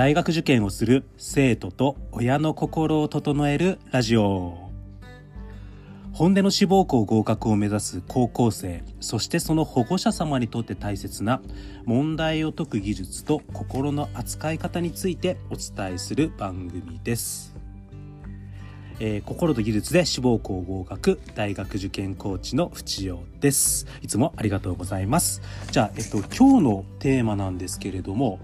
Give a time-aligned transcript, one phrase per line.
[0.00, 4.70] 大学受験をする生徒と親の心を整えるラジオ。
[6.14, 11.42] 本音の志望校合格を目指す高校生そしてその保護者様にとって大切な
[11.84, 17.54] 問題を解く技術と心の扱い方についてお伝えする番組です、
[19.00, 23.86] えー心と技術で志望校合格大学受験コーチの淵陽です。
[24.00, 25.42] いつもありがとうございます。
[25.70, 28.40] じゃあ、えっと、今日のテーマなんですけれども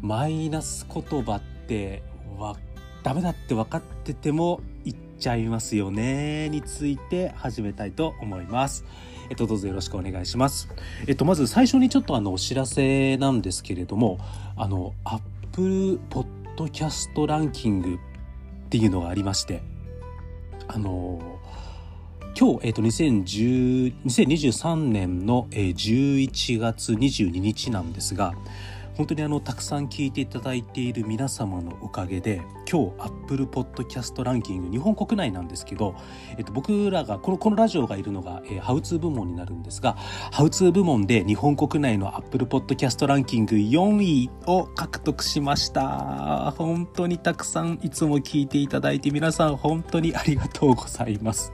[0.00, 2.02] マイナス言葉って
[2.38, 2.56] わ
[3.02, 8.84] ダメだって分かってても言っちゃいますよねについて始めたいと思います。
[9.28, 10.68] えっと、どうぞよろしくお願いします。
[11.06, 14.18] えっと、まず最初にちょっとあのお知らせなんですけれども、
[14.56, 15.98] あの、Apple
[16.56, 17.98] Podcast ランキングっ
[18.68, 19.62] ていうのがありまして、
[20.68, 21.20] あの、
[22.38, 28.34] 今日、えっと、2010 2023年の11月22日なんですが、
[28.96, 35.94] 本当にあのたくさん聞いていただいている皆様のおかげで今日 Apple Podcast ランキング日本国内なんですけど、
[36.38, 46.52] えっと、僕らがこのこのラジオがいるのが、えーハウツー部門になるんですがハウツー部門で日本国内の Apple Podcast ランキング4位を獲得しました。
[46.56, 51.52] 本当にたくさんいつも聞いていただいて皆さん本当にありがとうございます。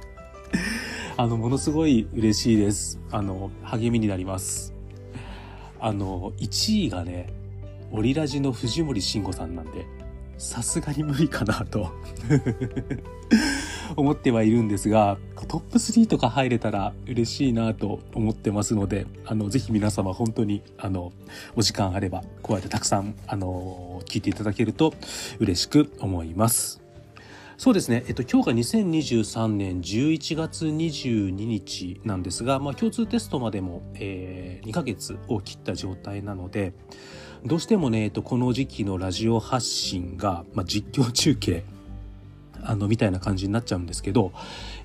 [1.17, 3.01] あのものすごい嬉しいです。
[3.11, 4.72] あの励みになります。
[5.83, 7.33] あの1位がね
[7.91, 9.85] オリラジの藤森慎吾さんなんで
[10.39, 11.91] さすがに無理かなと
[13.97, 21.13] 思ってはいるんですがトップ3とか入れたら嬉しいなと思ってますのであのぜひ皆様本当にあの
[21.57, 24.95] お時間あればこうやってたくさんあの聞いていただけると
[25.41, 26.82] 嬉しく思います。
[27.63, 36.73] そうですね、えっと、今日が2023年11月22日なんですが、まあ、共通テストまでも、えー2ヶ月を切った状態なので
[37.45, 41.65] どうしてもね、えっと、この時期のラジオ発信が、まあ、実況中継
[42.65, 44.33] あのみたいな感じになっちゃうんですけど、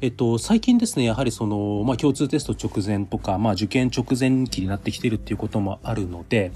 [0.02, 6.52] えっと、最近ですねやはりその、まあ、共通テスト直前とか、まあ、受験直前期になってきてるっていうこともあるので、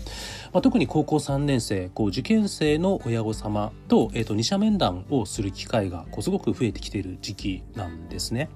[0.53, 8.49] まあ、特に高校3年生こう受験生の親御様と,、えっと二者面談をする機会がこうすごく増えてきている時期なんですね。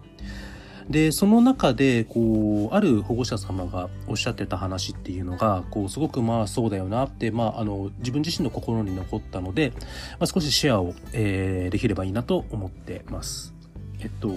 [0.90, 9.74] でその中でこうある保護者様がおっしゃってた話っていうのがこうすごくまあそうだよなって、まあ、あの自分自身の心に残ったので、
[10.19, 13.53] まあ、少しシェアを、えーできればいいなと思ってます。
[14.00, 14.29] えっと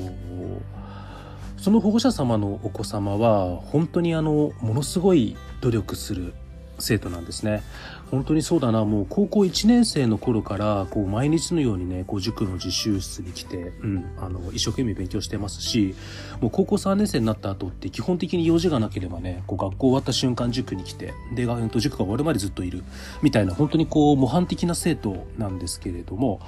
[1.57, 6.33] その保護者様のお子様は本当にあのものすごい努力する
[6.79, 7.63] 生徒なんですね。
[8.11, 8.85] 本当にそうだな。
[8.85, 15.95] もう高校1年生の頃からこう毎日のようにねこう塾の自習室に来て、うん、あの一生懸命勉強してますし
[16.41, 21.47] もう高校3年生になった後って基本的に用事がなければねこう学校終わった瞬間塾に来てで
[21.79, 22.83] 塾が終わるまでずっといる。
[23.23, 26.41] みたいな本当にこう模範的な生徒なんですけれども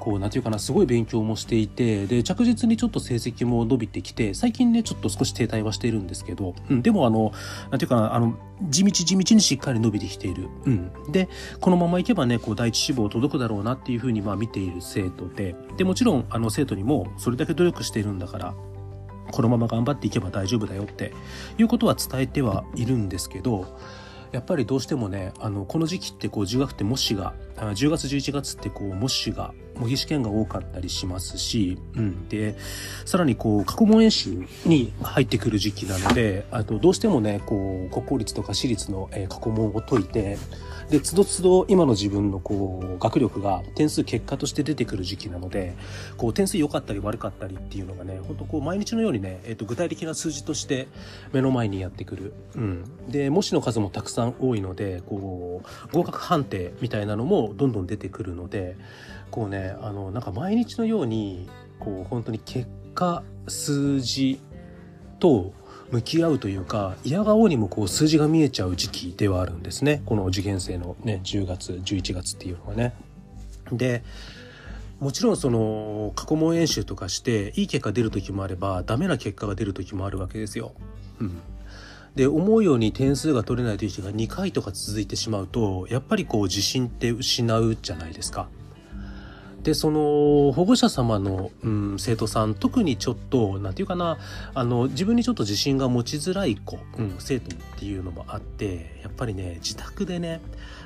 [0.00, 7.32] こうなんていうかなすごい勉強もしていてで着実にちょっと成績も伸びてきて最近ねちょっと少し停滞はしているんですけど、うん、でもあの
[7.70, 8.34] なんていうかなあの
[8.70, 11.28] 地道地道にしっかり伸びてきている、うん、で
[11.60, 18.54] このままいけばねこう第一志望届くだろうなっていうふうにまあ見ている生徒ででもちろんあの生徒にもそれだけ努力しているんだから
[19.30, 21.12] このまま頑張っていけば大丈夫だよって
[21.58, 23.78] いうことは伝えてはいるんですけど
[24.32, 32.56] やっぱりどうしてもねあのこの時期ってこう10月って模試があ10月11月ってこう模試が模擬試験が多かったりしますし、うん、で
[33.06, 40.38] さらにこう過去問演習に入ってくる時期なのであとどうしてもねこう国公立とか私立の、え過去問を解いて
[40.90, 45.76] でつどつど今の自分のこう学力が点数結果として出てくる時期なので
[46.16, 50.88] こう点数良かったり悪かったりっていうのがね本当こう毎日のようにね、えっと具体的な数字として
[51.32, 58.76] 目の前にやってくる、うん、で模試の数もたくさん多いのでこう合格判定みたいなのもどんどん出てくるので
[59.30, 61.48] こうねあのなんか毎日のように
[61.78, 64.40] こう本当に結果数字
[65.20, 65.52] と
[65.90, 72.94] 向き合うというか嫌顔にもこう数字が見えちゃう時期ではあるんですねこの受験生のね10月11月っていうのはね。
[73.72, 74.02] で
[75.00, 80.72] もちろんその過去問演習とかしていい結果出る時もあればダメな結果が出る時もあるわけですよ。
[81.20, 81.40] うん、
[82.14, 88.48] で思うように点数が取れないという日が2回とか続いてしまうとやっぱりこう自信って失うじゃないですか。
[89.62, 94.18] でその保護者様の、うん、生徒さん特にちょっとなんていうかな
[94.54, 100.40] あの自分にちょっと自信が持ちづらい子、うん、生徒っていうのもあってやっぱりね自宅でね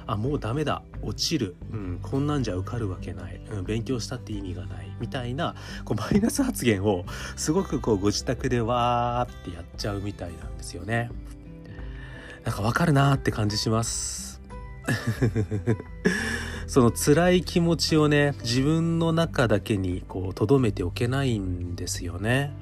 [0.06, 5.55] あもうダメだ落ちる、うん、こんなんじゃ受かるわけない、うん、勉強したって意味がないみたいな
[5.85, 7.05] こうマイナス発言を
[7.37, 11.11] すごくこうご自宅でわーってやっちゃうみたいなんですよね。
[12.44, 14.41] なんかわかるなーって感じします。
[16.75, 22.53] その辛い気持ちをね自分の中だけにこう留めておけないんですよね。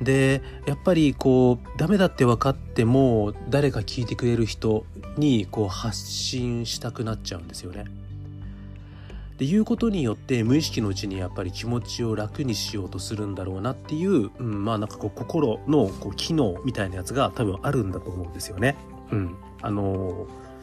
[0.00, 4.86] でやっぱりこうダメだって分かっても誰か聞いてくれる人
[5.18, 7.84] にこう発信したくなっちゃうんですよね。
[9.36, 18.76] でいうことによって無意識のうちにやっぱり気持ちを楽にしようとするんだろうなっていう、うん、まあなんかこう心のこう機能みたいなやつが多分あるんだと思うんですよね。
[19.12, 20.53] うん、あのー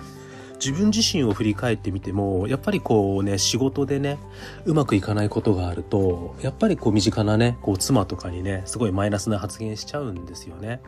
[0.64, 4.20] 自分自身を振り返ってみてもやっぱりこうね仕事でね
[4.66, 10.80] うまくいかないことがあるとやっぱりこう身近なねこう妻とかにねすごいマイナスな発言しちゃうんですよね。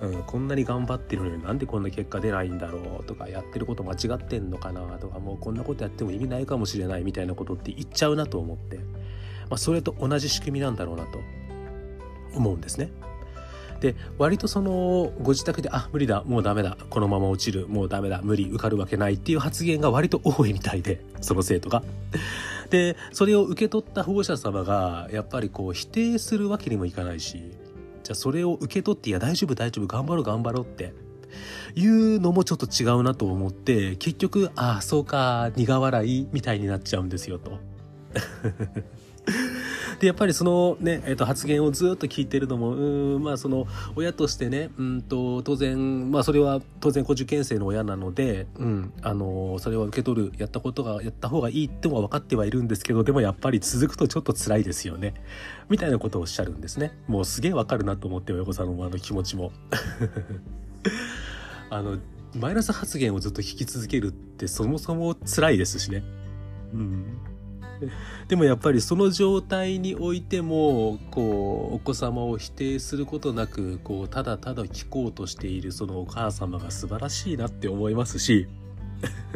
[0.00, 8.82] うん、こんなに頑張ってるのになんでこんな結果出ないんだろうとかやってること間違ってんのかなとかもうこんなことやっても意味ないかもしれないみたいなことって言っちゃうなと思って、ま
[9.52, 11.20] あ、それと同じ仕組みなんだろうなと
[12.34, 12.90] 思うんですね。
[13.82, 21.82] で割とそのご自宅で「あ無理だもうダメだこのまま落ちるもうダメだ無理受かるわけない」っていう発言が割と多いみたいで その生徒が。
[22.70, 27.50] でそれを受け取った保護者様がやっぱりこう否定するわけにもいかないし
[28.02, 30.94] じゃあそれを受け取って「いや大丈夫大丈夫頑張ろう頑張ろう」って
[31.74, 37.58] いうのもちょっと違うなと思って結局「ああそうか苦笑い」みたいになっちゃうんですよと。
[40.02, 55.14] でやっぱりそのね、えー、と発言をずっと聞いてるのもうんまあその親としてねうんと当然まあそれは当然受験生の親なので、うん、あのそれは受け取るやったことがやった方がいいっても分かってはいるんですけどでもやっぱり続くとちょっと辛いですよね。
[55.68, 56.98] みたいなことをおっしゃるんですね。
[57.06, 59.52] もうすげえわかるなと思って親御さんのあの気持ちも。
[61.70, 61.98] あの
[62.36, 66.02] マイナス発言をずっと聞き続けるってそもそも辛いですしね。
[66.74, 67.31] うん。
[68.28, 78.48] でもやっぱりその状態においてもこうお子様を否定することなくこうただただ聞こうとしているそのお母様が素晴らしいなって思いますし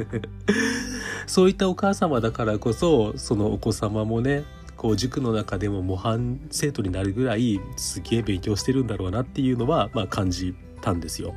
[1.26, 4.44] そういったお母様だからこそそのお子様もね
[4.76, 11.34] こう塾の中でも模範生徒になるぐらいすげえ勉強してるんだろうなっていうのは、まあ、感じたんですよ。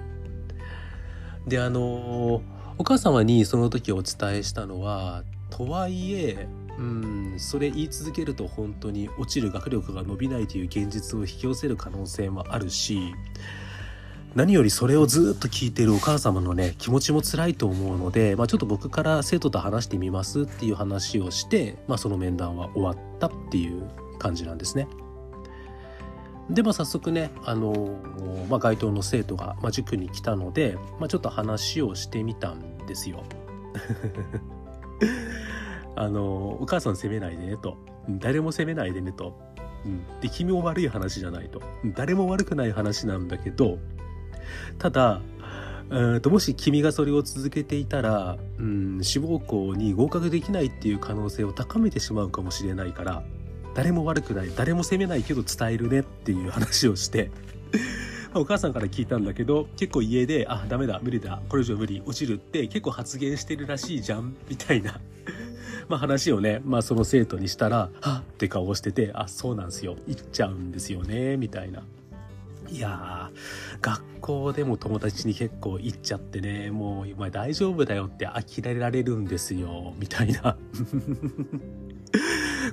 [1.47, 2.41] であの
[2.77, 6.47] お母様にその時お伝えしたのはとはいえ
[6.79, 13.13] うんそれ言い続けると本当に落ちる学力が伸びないという現実を引き寄せる可能性もあるし
[14.33, 24.87] 何よりそれをずっと聞いているお母様のね気持ちも辛いと思うので、まあ、ちょっと僕から生徒と話してみますっていう話をして、まあ、その面談は終わったっていう感じなんですね。
[26.49, 27.99] で、まあ、早速ね、あの
[28.49, 33.23] まあ、該当の生徒が、まあ、塾に来たので、まあ、ちょっと話をしてみたんですよ。
[35.99, 37.77] あのお母さん責めないでねと。
[38.09, 39.37] 誰も責めないでねと、
[39.85, 41.61] うん、で君も悪い話じゃないと。
[41.93, 43.77] 誰も悪くない話なんだけど。
[44.77, 45.21] ただ
[46.21, 53.23] ともし君がそれを続けていたら、うん、志望校に合格できないっていう可能性を高めてしまうかもしれないから
[53.73, 57.31] 誰も悪くない誰も責めないけど伝えるねっていう話をして。
[58.35, 64.99] お母さんから聞いたんだけど結構家で「あダメだ無理だこれ以上無理落ちる」って結構発言してるらしいじゃんみたいな。
[65.89, 69.97] まあ話をね、まあその生徒にしたら、はっって顔してて、あ、そうなんですよ。
[70.07, 71.83] 行っちゃうんですよね、みたいな。
[72.69, 80.55] いやー、学校でも友達に結構行っちゃってね、もう、お前大丈夫だよって呆れられるんですよ、みたいな。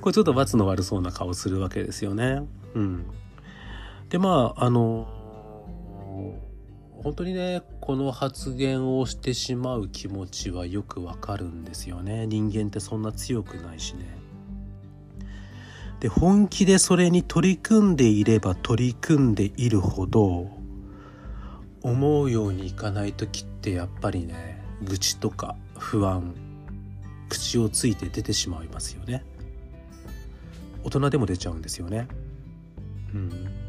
[0.00, 2.42] これちょっと罰の悪そうな顔するわけですよね。
[2.74, 3.06] うん。
[4.10, 5.08] で、まあ、あの
[7.02, 12.26] 本当にねこの発言をしてしまう気持ちはよくわかるんですよね。
[12.26, 14.16] 人間ってそんな強くないしね。
[16.00, 20.50] で本気でそれに取り組んでいれば取り組んでいるほど
[21.82, 26.34] 思うようにいかない時ってやっぱりね愚痴とか不安
[27.28, 29.24] 口をついて出てしまいますよね。
[30.84, 32.06] 大人でも出ちゃうんですよね。
[33.14, 33.65] うん。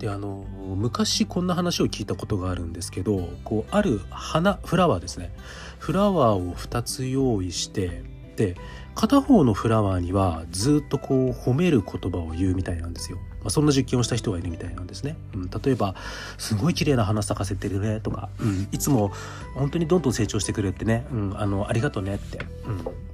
[0.00, 5.30] であの昔こんな話を聞いたことがあるんですけどこうある花フラワーですね
[5.78, 8.02] フラワーを2つ用意して
[8.34, 8.56] で
[8.94, 13.18] 片方のフラワーにはずっとこう褒める言葉を言うみたいなんですよ。
[13.40, 15.16] まあ、そんな実験をした人がいるみたいなんですね。
[15.34, 15.94] うん、例えば
[16.38, 19.12] 「すごい綺麗な花咲かせてるね」とか、うん「いつも
[19.54, 23.09] 本当にどんどん成長してくれてね、うん、あのありがとね」って、うん、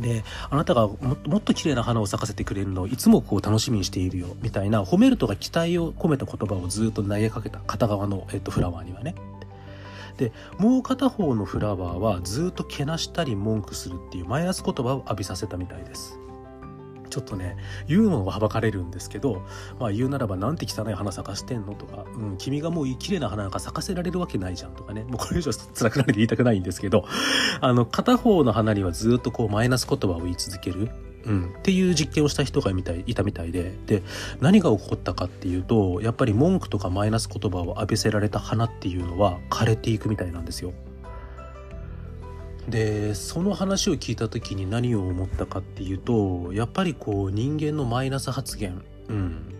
[0.00, 9.14] であなたがもっと綺麗な花を咲かせてくれるのをいつもこう楽しみにしているよみたいな褒めるとか期待を込めた言葉をずっと投げかけた片側の、えっと、フラワーにはね。
[10.16, 16.19] でもう片方のフラワーはずっとけなしたり文句するっていうマイナス言葉を浴びさせたみたいです。
[17.10, 19.42] ちょっとね言うのははばかれるんですけど
[19.78, 27.04] まあ言うならばなんて汚い花咲かしてんのとか、うん、君がもう綺麗な花なんか咲かせられるわけないじゃんとかねもうこれ以上辛くなるで言いたくないんですけど
[27.60, 30.90] あの片方の花にはずっとこうマイナス言葉を言い続ける
[31.24, 34.02] うん、っていう実験をした人がみたいいたみたいでで
[34.40, 40.72] 何が起こったかっていうとやっぱり文句とかマイナス言葉を浴びせられた花っていうのは枯れていくみたいなんですよ。
[42.68, 49.54] でその話を聞いた時に何を思ったかっていうとやっぱりこう人間のマイナス発言、うん、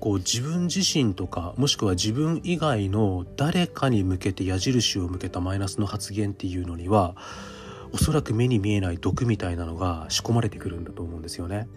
[0.00, 7.14] こう自分自身とかもしくは自分以外の誰かに向けて矢印を向けたマイナスの発言っていうのには
[7.92, 11.68] おそらく目に見えない毒みたいなのが仕込まれてくるんだと思うんですよね。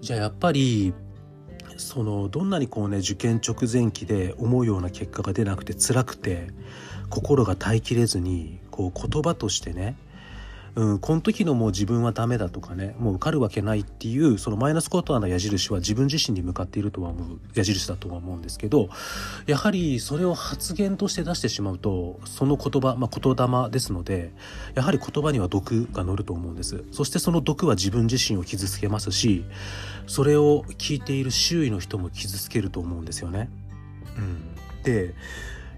[0.00, 0.92] じゃあやっぱり
[1.78, 6.48] そのどんなにこうね受験直前期で思うような結果が出なくて辛くて
[7.10, 9.96] 心が耐えきれずにこう言葉としてね
[10.76, 18.90] うん、この時のもう自分はダメだとかねもう受かるわけないっていうそのマイナス言葉の矢印は自分自身に向かっているとは思う矢印だとは思うんですけど
[19.46, 24.32] やはりそれを発言として出してしまうとその言葉、まあ、言霊ですので
[24.74, 29.46] やはり言葉には毒が乗ると思うんですそしてその毒は自分自身を傷つけますし
[30.06, 33.48] それを聞いている周囲の人も傷つけると思うんですよね。
[34.16, 35.14] うん、で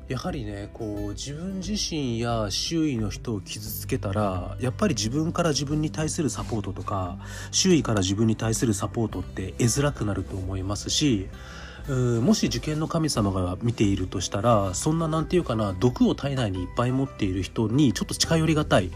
[0.08, 7.18] やはりねこう自分自身や周囲の人を傷つけたらやっぱり自分から自分に対するサポートとか
[7.50, 11.28] 周囲から自分に対するサポートって得づらくなると思いますし
[11.88, 18.90] うもし受験の神様が見ているとしたらそんななんていうかな毒を体内にいっぱい持っている人にちょっと近寄りがたい、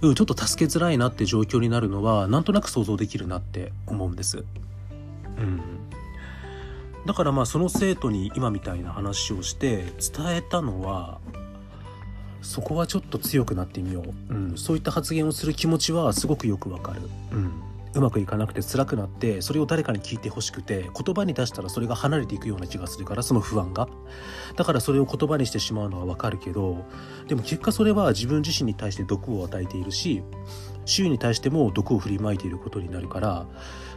[0.00, 4.44] うん、ちょっと助けづらいなって状況になるのはなんとなく想像できるなって思うんです。
[5.38, 5.60] うん
[7.06, 9.84] だからまあその生徒に今みたいな話をして
[10.14, 11.20] 伝えたのは
[12.42, 17.00] そこはちょっと強くなってみよう、うん、そういった発言をする気持ちはすごくよくわかる、
[17.32, 17.62] うん、
[17.94, 23.88] うまくいかなくて辛くなってそれを誰かに聞いてほしくて言葉に出したらそれが離れていくような気がするからその不安が。
[24.56, 26.84] だからそれを言葉にしてしまうのはわかるけど
[27.28, 30.22] でも結果それは自分自身に対して毒を与えているし
[30.84, 33.46] 周囲に対しても毒を振りまいていることになるから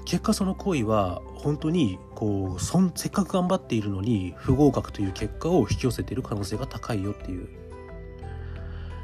[0.08, 7.50] 結果その行為は本当にこうそんせっかく頑張っているのに不合格という結果を引き寄せている可能性が高いよっていう。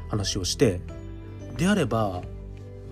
[0.08, 0.80] 話をして
[1.58, 2.22] であれば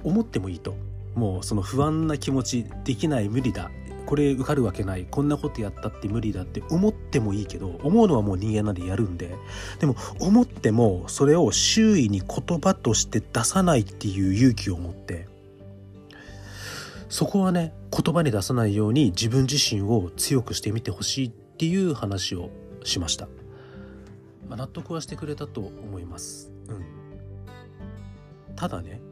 [0.04, 0.74] 思ってもいいと。
[1.14, 3.70] もうその不安な気持ちできない無理だ。
[4.04, 5.06] これ受かるわけない。
[5.10, 6.62] こんなことやったって無理だって。
[6.68, 9.34] 思ってもいいけど思うのはもう人間なんでやるんで。
[9.80, 15.31] でも思ってもそれを周囲に言葉として出さないっていう勇気を持って。
[17.12, 22.48] そこはね言葉に出さないように自分自身を強くしてみてほしいっていう話を
[22.84, 23.26] しました、
[24.48, 26.50] まあ、納得はしてくれたと思います。
[26.68, 28.56] うん。
[28.56, 29.02] ただね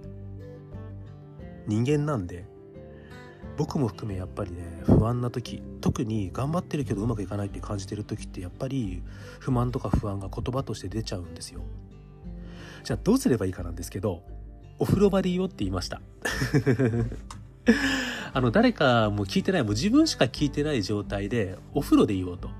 [1.66, 2.46] 人間なんで
[3.58, 9.02] 僕も含めやっぱりね不安な時特に頑張ってるけどうまくいかないって感じてる時ってやっぱり
[9.40, 11.60] 不満とか不安が言葉として出ちゃうんですよ。
[12.82, 14.22] じゃあどうすればいいかなんですけど
[14.78, 16.00] お風呂場でいいよって言いました。
[18.32, 22.50] あの、誰かも聞いてない、もう自分しか聞いてない状態で、お風呂で言おうと。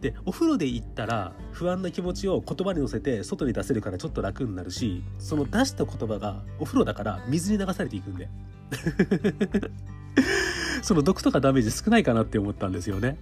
[0.00, 8.28] で、お風呂で行ったら、不安な気持ちを言葉に乗せて、外に出せるからちょっと楽になるし、その出した言葉が、お風呂だから水に流されていくんで。
[10.82, 13.18] その毒とかダメージ少ないかなって思ったんですよね。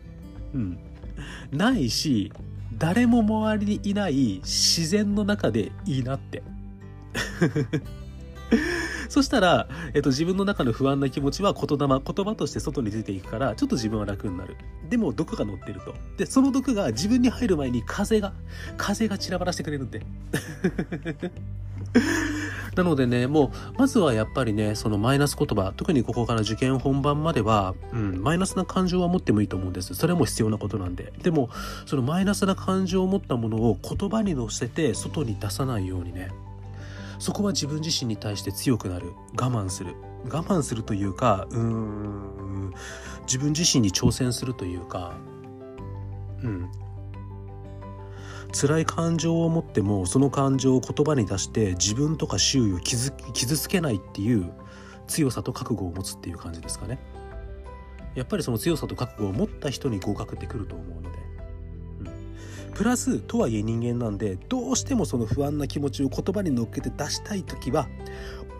[0.54, 0.78] うん。
[1.52, 2.32] ないし、
[2.76, 6.42] 誰も周りにいない自然の中でいいなって。
[9.08, 14.56] そしたら、えっと、自分の中の不安な気持ちは言霊、言葉として外に出ていくから、ちょっと自分は楽になる。
[14.88, 15.94] でも、毒が乗ってると。
[16.16, 18.32] で、その毒が自分に入る前に風が、
[18.76, 20.04] 風が散らばらしてくれるんで。
[22.76, 29.94] なのでね、もう、まずはやっぱりね、そのマイナス言葉、特にここから受験本番までは、うん、マイナスな感情は持ってもいいと思うんです。
[29.94, 31.12] それも必要なことなんで。
[31.22, 31.50] でも、
[31.86, 36.30] そのマイナスな感情を持ったものを言葉に乗せて外に出さないようにね、
[37.18, 39.12] そこは自分自身に対して強くなる。
[39.40, 39.94] 我慢する。
[40.24, 42.74] 我慢するというかうーん。
[43.26, 45.14] 自分自身に挑戦するというか
[46.42, 46.70] うん。
[48.52, 54.52] 辛い感情を持ってもその感情を言葉に出して自分とか周囲を傷傷つけないっていう
[55.08, 56.98] 強さと覚悟を持つっていう感じですかね。
[58.14, 61.18] やっぱりその強さと覚悟を持った人に合格ってくると思うので
[62.74, 67.88] プラスとはいえ人間なんでどうしてもその不安な気持ちを言葉に乗っけて出したい時は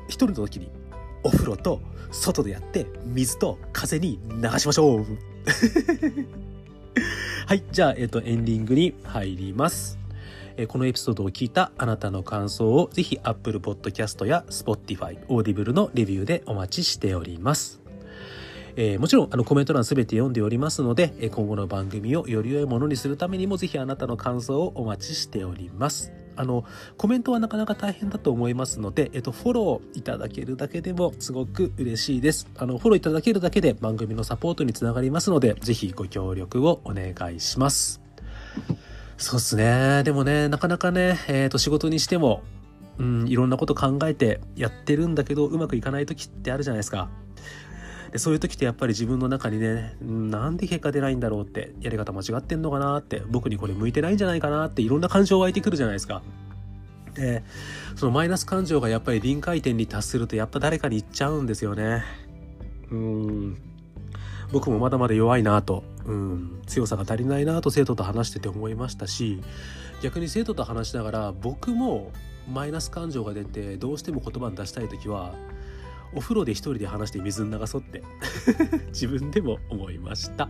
[0.06, 0.70] 一人の時に
[1.22, 1.80] お風呂と
[2.10, 5.06] 外でやって水と風に流しましょう
[7.46, 9.98] はいじゃあ、えっ、とエンディングに入ります
[10.56, 17.83] えこのエピソードを聞いたあなたの感想をぜひ Apple Podcast や Spotify、Audible のレビューでお待ちしております。
[18.76, 26.12] えー、もちろんあのコメント欄すべて読んでおりますので、え今後の番組をより良いものにするためにもぜひあなたの感想をお待ちしております。
[26.36, 26.64] あの、
[26.96, 32.48] コメントはなかなか大変だと思いますので、えっと、フォローいただけるだけでもすごく嬉しいです。
[32.56, 38.00] あの、フォローいただけるだけで番組のサポートにつながりますので、ぜひご協力をお願いします。
[39.16, 40.02] そうっすね。
[40.02, 42.42] でもね、なかなかね、えっ、ー、と、仕事にしても、
[42.98, 47.08] うん、いろんなこと考えてやってるんだけど、うまくいかない時ってあるじゃないですか。
[48.14, 56.22] でそういう時ってやっぱり自分の中にねなんで結果出ないんだろうってやり方間違ってんのかなって僕にこれ向いてないんじゃないかなっていろんな感情湧いてくるじゃないですか。
[57.14, 57.42] で
[57.96, 62.04] そのマイナス感情がやっぱり臨界点に達するとやっぱ誰かに言っちゃうんですよね。
[62.92, 63.58] うん
[64.52, 69.42] 僕もまだまだ弱いなと、うん、強さが足りないなと生徒と話してて思いましたし
[70.02, 72.12] 逆に生徒と話しながら僕も
[72.48, 75.34] マイナス感情が出てどうしても言葉に出したい時は
[76.14, 78.02] お風呂で一人で話して水流そうって
[78.88, 80.48] 自分でも思いました。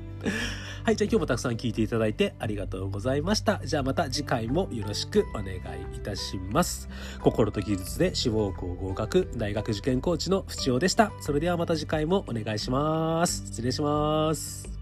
[0.85, 3.61] はい、じゃあ今日もたくさん聞いていただいてありがとうございました。
[3.65, 5.59] じゃあまた次回もよろしくお願い
[5.97, 6.89] いたします。
[7.23, 11.13] 心と技術で志望校合格大学受験コーチの淵尾でした。
[11.21, 13.47] それではまた次回もお願いします。
[13.47, 14.74] 失礼します。